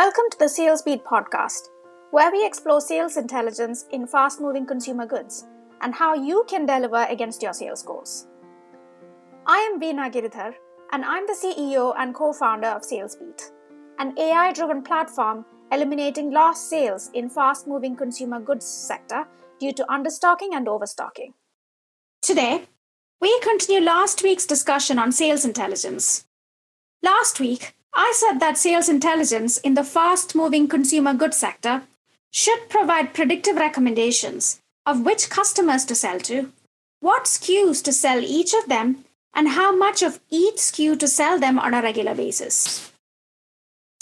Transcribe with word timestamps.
Welcome 0.00 0.30
to 0.30 0.38
the 0.38 0.48
Sales 0.48 0.80
Beat 0.80 1.04
podcast, 1.04 1.68
where 2.10 2.32
we 2.32 2.46
explore 2.46 2.80
sales 2.80 3.18
intelligence 3.18 3.84
in 3.90 4.06
fast 4.06 4.40
moving 4.40 4.64
consumer 4.64 5.04
goods 5.04 5.46
and 5.82 5.94
how 5.94 6.14
you 6.14 6.42
can 6.48 6.64
deliver 6.64 7.04
against 7.10 7.42
your 7.42 7.52
sales 7.52 7.82
goals. 7.82 8.26
I 9.46 9.58
am 9.58 9.78
Veena 9.78 10.10
Giridhar, 10.10 10.54
and 10.92 11.04
I'm 11.04 11.26
the 11.26 11.34
CEO 11.34 11.92
and 11.98 12.14
co 12.14 12.32
founder 12.32 12.68
of 12.68 12.80
SalesBeat, 12.80 13.50
an 13.98 14.18
AI 14.18 14.54
driven 14.54 14.80
platform 14.82 15.44
eliminating 15.70 16.30
lost 16.30 16.70
sales 16.70 17.10
in 17.12 17.28
fast 17.28 17.68
moving 17.68 17.94
consumer 17.94 18.40
goods 18.40 18.64
sector 18.66 19.26
due 19.58 19.74
to 19.74 19.84
understocking 19.90 20.54
and 20.54 20.66
overstocking. 20.66 21.34
Today, 22.22 22.62
we 23.20 23.38
continue 23.40 23.82
last 23.82 24.22
week's 24.22 24.46
discussion 24.46 24.98
on 24.98 25.12
sales 25.12 25.44
intelligence. 25.44 26.24
Last 27.02 27.38
week, 27.38 27.74
I 27.92 28.12
said 28.14 28.38
that 28.40 28.58
sales 28.58 28.88
intelligence 28.88 29.58
in 29.58 29.74
the 29.74 29.84
fast 29.84 30.34
moving 30.34 30.68
consumer 30.68 31.14
goods 31.14 31.36
sector 31.36 31.82
should 32.30 32.68
provide 32.68 33.14
predictive 33.14 33.56
recommendations 33.56 34.60
of 34.86 35.04
which 35.04 35.30
customers 35.30 35.84
to 35.84 35.94
sell 35.94 36.18
to, 36.20 36.52
what 37.00 37.24
SKUs 37.24 37.82
to 37.84 37.92
sell 37.92 38.20
each 38.20 38.54
of 38.54 38.68
them, 38.68 39.04
and 39.34 39.48
how 39.48 39.74
much 39.74 40.02
of 40.02 40.20
each 40.30 40.56
SKU 40.56 40.98
to 40.98 41.08
sell 41.08 41.38
them 41.38 41.58
on 41.58 41.74
a 41.74 41.82
regular 41.82 42.14
basis. 42.14 42.92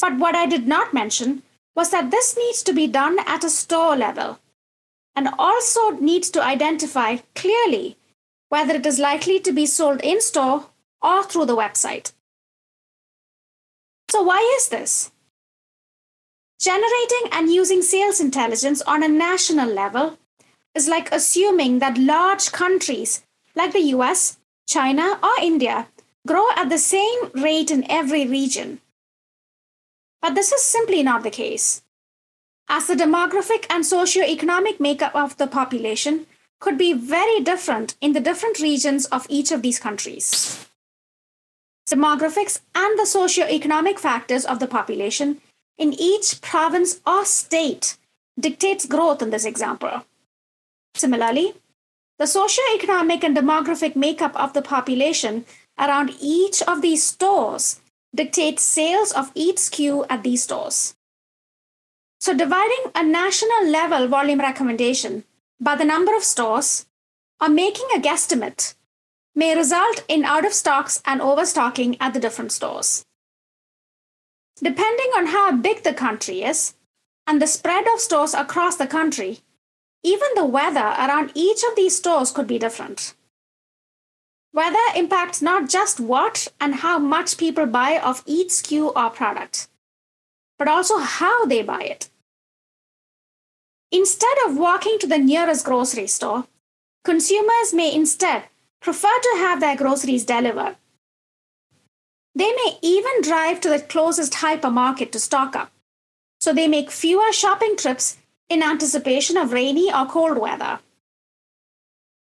But 0.00 0.18
what 0.18 0.34
I 0.34 0.46
did 0.46 0.66
not 0.66 0.94
mention 0.94 1.42
was 1.74 1.90
that 1.90 2.10
this 2.10 2.36
needs 2.36 2.62
to 2.64 2.72
be 2.72 2.86
done 2.86 3.18
at 3.26 3.44
a 3.44 3.50
store 3.50 3.96
level 3.96 4.38
and 5.14 5.28
also 5.38 5.90
needs 5.90 6.30
to 6.30 6.42
identify 6.42 7.16
clearly 7.34 7.96
whether 8.48 8.74
it 8.74 8.86
is 8.86 8.98
likely 8.98 9.40
to 9.40 9.52
be 9.52 9.66
sold 9.66 10.00
in 10.02 10.20
store 10.20 10.66
or 11.02 11.24
through 11.24 11.46
the 11.46 11.56
website. 11.56 12.12
So, 14.10 14.22
why 14.22 14.40
is 14.58 14.68
this? 14.68 15.10
Generating 16.60 17.28
and 17.32 17.52
using 17.52 17.82
sales 17.82 18.20
intelligence 18.20 18.80
on 18.82 19.02
a 19.02 19.08
national 19.08 19.68
level 19.68 20.18
is 20.74 20.88
like 20.88 21.12
assuming 21.12 21.80
that 21.80 21.98
large 21.98 22.52
countries 22.52 23.22
like 23.54 23.72
the 23.72 23.88
US, 23.96 24.38
China, 24.66 25.18
or 25.22 25.42
India 25.42 25.88
grow 26.26 26.48
at 26.56 26.68
the 26.68 26.78
same 26.78 27.30
rate 27.34 27.70
in 27.70 27.90
every 27.90 28.26
region. 28.26 28.80
But 30.20 30.34
this 30.34 30.52
is 30.52 30.62
simply 30.62 31.02
not 31.02 31.22
the 31.22 31.30
case, 31.30 31.82
as 32.68 32.86
the 32.86 32.94
demographic 32.94 33.66
and 33.70 33.84
socio-economic 33.86 34.80
makeup 34.80 35.14
of 35.14 35.36
the 35.36 35.46
population 35.46 36.26
could 36.58 36.78
be 36.78 36.92
very 36.92 37.40
different 37.40 37.96
in 38.00 38.12
the 38.12 38.20
different 38.20 38.60
regions 38.60 39.06
of 39.06 39.26
each 39.28 39.52
of 39.52 39.62
these 39.62 39.78
countries. 39.78 40.66
Demographics 41.88 42.60
and 42.74 42.98
the 42.98 43.06
socio-economic 43.06 43.98
factors 43.98 44.44
of 44.44 44.58
the 44.58 44.66
population 44.66 45.40
in 45.78 45.92
each 45.92 46.40
province 46.40 47.00
or 47.06 47.24
state 47.24 47.96
dictates 48.38 48.86
growth 48.86 49.22
in 49.22 49.30
this 49.30 49.44
example. 49.44 50.04
Similarly, 50.94 51.54
the 52.18 52.26
socio-economic 52.26 53.22
and 53.22 53.36
demographic 53.36 53.94
makeup 53.94 54.34
of 54.34 54.52
the 54.52 54.62
population 54.62 55.44
around 55.78 56.14
each 56.20 56.62
of 56.62 56.82
these 56.82 57.04
stores 57.04 57.80
dictates 58.14 58.62
sales 58.62 59.12
of 59.12 59.30
each 59.34 59.56
SKU 59.56 60.06
at 60.08 60.22
these 60.22 60.42
stores. 60.42 60.96
So, 62.18 62.34
dividing 62.34 62.90
a 62.94 63.04
national 63.04 63.68
level 63.68 64.08
volume 64.08 64.40
recommendation 64.40 65.24
by 65.60 65.76
the 65.76 65.84
number 65.84 66.16
of 66.16 66.24
stores 66.24 66.86
or 67.40 67.48
making 67.48 67.86
a 67.94 68.00
guesstimate 68.00 68.74
may 69.36 69.54
result 69.54 70.02
in 70.08 70.24
out 70.24 70.46
of 70.46 70.54
stocks 70.54 71.02
and 71.04 71.20
overstocking 71.20 71.96
at 72.00 72.14
the 72.14 72.20
different 72.20 72.50
stores. 72.50 73.04
Depending 74.62 75.10
on 75.16 75.26
how 75.26 75.52
big 75.52 75.82
the 75.82 75.92
country 75.92 76.42
is 76.42 76.74
and 77.26 77.40
the 77.40 77.46
spread 77.46 77.86
of 77.92 78.00
stores 78.00 78.32
across 78.32 78.76
the 78.76 78.86
country, 78.86 79.40
even 80.02 80.28
the 80.34 80.44
weather 80.46 80.94
around 80.98 81.30
each 81.34 81.62
of 81.68 81.76
these 81.76 81.94
stores 81.94 82.32
could 82.32 82.46
be 82.46 82.58
different. 82.58 83.14
Weather 84.54 84.78
impacts 84.96 85.42
not 85.42 85.68
just 85.68 86.00
what 86.00 86.48
and 86.58 86.76
how 86.76 86.98
much 86.98 87.36
people 87.36 87.66
buy 87.66 87.98
of 87.98 88.22
each 88.24 88.48
SKU 88.48 88.96
or 88.96 89.10
product, 89.10 89.68
but 90.58 90.66
also 90.66 90.96
how 90.96 91.44
they 91.44 91.62
buy 91.62 91.82
it. 91.82 92.08
Instead 93.92 94.36
of 94.46 94.56
walking 94.56 94.98
to 94.98 95.06
the 95.06 95.18
nearest 95.18 95.66
grocery 95.66 96.06
store, 96.06 96.46
consumers 97.04 97.74
may 97.74 97.94
instead 97.94 98.44
prefer 98.80 99.18
to 99.22 99.34
have 99.38 99.60
their 99.60 99.76
groceries 99.76 100.24
delivered. 100.24 100.76
They 102.34 102.52
may 102.52 102.78
even 102.82 103.22
drive 103.22 103.60
to 103.62 103.68
the 103.68 103.80
closest 103.80 104.34
hypermarket 104.34 105.10
to 105.12 105.18
stock 105.18 105.56
up, 105.56 105.72
so 106.40 106.52
they 106.52 106.68
make 106.68 106.90
fewer 106.90 107.32
shopping 107.32 107.76
trips 107.76 108.18
in 108.48 108.62
anticipation 108.62 109.36
of 109.36 109.52
rainy 109.52 109.92
or 109.92 110.06
cold 110.06 110.38
weather. 110.38 110.80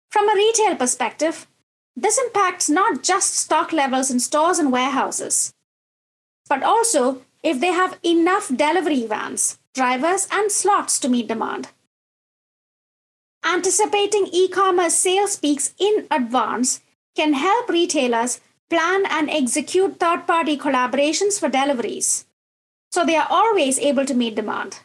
From 0.09 0.27
a 0.27 0.35
retail 0.35 0.75
perspective, 0.75 1.47
this 1.95 2.17
impacts 2.17 2.69
not 2.69 3.03
just 3.03 3.35
stock 3.35 3.71
levels 3.71 4.09
in 4.09 4.19
stores 4.19 4.59
and 4.59 4.71
warehouses, 4.71 5.53
but 6.49 6.63
also 6.63 7.21
if 7.43 7.59
they 7.59 7.71
have 7.71 7.99
enough 8.03 8.47
delivery 8.55 9.05
vans, 9.05 9.59
drivers, 9.73 10.27
and 10.31 10.51
slots 10.51 10.99
to 10.99 11.09
meet 11.09 11.27
demand. 11.27 11.69
Anticipating 13.43 14.27
e 14.31 14.47
commerce 14.47 14.95
sales 14.95 15.35
peaks 15.35 15.73
in 15.79 16.05
advance 16.11 16.81
can 17.15 17.33
help 17.33 17.69
retailers 17.69 18.39
plan 18.69 19.05
and 19.07 19.29
execute 19.29 19.99
third 19.99 20.25
party 20.27 20.57
collaborations 20.57 21.39
for 21.39 21.49
deliveries, 21.49 22.25
so 22.91 23.03
they 23.03 23.15
are 23.15 23.27
always 23.29 23.79
able 23.79 24.05
to 24.05 24.13
meet 24.13 24.35
demand. 24.35 24.79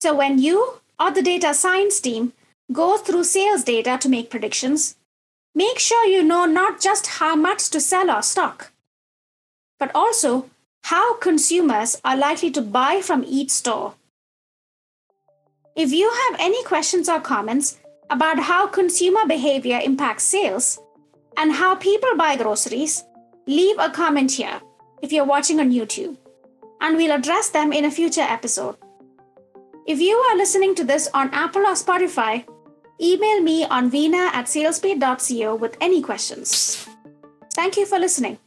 So 0.00 0.14
when 0.14 0.38
you 0.38 0.80
or 0.98 1.10
the 1.10 1.22
data 1.22 1.54
science 1.54 2.00
team 2.00 2.32
go 2.72 2.96
through 2.96 3.24
sales 3.24 3.62
data 3.62 3.98
to 4.00 4.08
make 4.08 4.30
predictions, 4.30 4.96
make 5.54 5.78
sure 5.78 6.06
you 6.06 6.24
know 6.24 6.46
not 6.46 6.80
just 6.80 7.18
how 7.18 7.36
much 7.36 7.68
to 7.70 7.80
sell 7.80 8.10
or 8.10 8.22
stock, 8.22 8.72
but 9.78 9.90
also 9.94 10.50
how 10.84 11.16
consumers 11.18 12.00
are 12.04 12.16
likely 12.16 12.50
to 12.50 12.62
buy 12.62 13.00
from 13.02 13.24
each 13.26 13.50
store. 13.50 13.94
If 15.76 15.92
you 15.92 16.10
have 16.10 16.40
any 16.40 16.62
questions 16.64 17.08
or 17.08 17.20
comments 17.20 17.78
about 18.10 18.40
how 18.40 18.66
consumer 18.66 19.26
behavior 19.26 19.80
impacts 19.82 20.24
sales 20.24 20.80
and 21.36 21.52
how 21.52 21.76
people 21.76 22.16
buy 22.16 22.36
groceries, 22.36 23.04
leave 23.46 23.76
a 23.78 23.90
comment 23.90 24.32
here 24.32 24.60
if 25.00 25.12
you're 25.12 25.24
watching 25.24 25.60
on 25.60 25.70
YouTube, 25.70 26.16
and 26.80 26.96
we'll 26.96 27.12
address 27.12 27.50
them 27.50 27.72
in 27.72 27.84
a 27.84 27.90
future 27.90 28.20
episode. 28.20 28.76
If 29.86 30.00
you 30.00 30.16
are 30.16 30.36
listening 30.36 30.74
to 30.74 30.84
this 30.84 31.08
on 31.14 31.30
Apple 31.32 31.62
or 31.62 31.74
Spotify, 31.74 32.44
email 33.00 33.40
me 33.40 33.64
on 33.64 33.90
veena 33.90 34.30
at 34.34 34.48
salesbeat.co 34.48 35.54
with 35.54 35.76
any 35.80 36.02
questions. 36.02 36.86
Thank 37.54 37.76
you 37.76 37.86
for 37.86 37.98
listening. 37.98 38.38